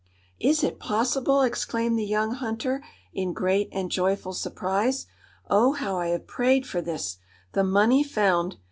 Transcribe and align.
"Is 0.39 0.63
it 0.63 0.79
possible!" 0.79 1.43
exclaimed 1.43 1.99
the 1.99 2.03
young 2.03 2.31
hunter, 2.31 2.83
in 3.13 3.33
great 3.33 3.69
and 3.71 3.91
joyful 3.91 4.33
surprise. 4.33 5.05
"Oh, 5.47 5.73
how 5.73 5.99
I 5.99 6.07
have 6.07 6.25
prayed 6.25 6.65
for 6.65 6.81
this! 6.81 7.19
The 7.51 7.63
money 7.63 8.03
found! 8.03 8.57